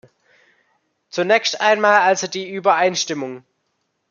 Zunächst 1.09 1.61
einmal 1.61 1.99
also 2.01 2.25
die 2.25 2.49
Übereinstimmung. 2.49 3.43